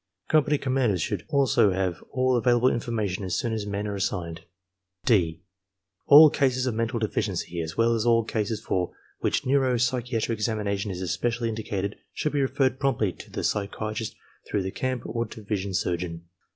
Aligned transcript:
Company 0.29 0.57
commanders 0.57 0.99
should 1.03 1.25
also 1.29 1.73
have 1.73 2.03
all 2.09 2.35
available 2.35 2.69
information 2.69 3.23
as 3.23 3.35
soon 3.35 3.53
as 3.53 3.67
men 3.67 3.85
are 3.85 3.93
assigned. 3.93 4.41
(d) 5.05 5.43
All 6.07 6.31
cases 6.31 6.65
of 6.65 6.73
mental 6.73 6.97
deficiency, 6.97 7.61
as 7.61 7.77
well 7.77 7.93
as 7.93 8.03
all 8.03 8.23
cases 8.23 8.59
for 8.59 8.93
which 9.19 9.45
neuro 9.45 9.77
psychiatric 9.77 10.35
examination 10.39 10.89
is 10.89 11.03
especially 11.03 11.49
indicated, 11.49 11.97
should 12.13 12.33
be 12.33 12.41
referred 12.41 12.79
promptly 12.79 13.13
to 13.13 13.29
the 13.29 13.43
psychiatrist 13.43 14.15
through 14.49 14.63
the 14.63 14.71
camp 14.71 15.03
or 15.05 15.23
division 15.23 15.71
surgeon. 15.71 16.25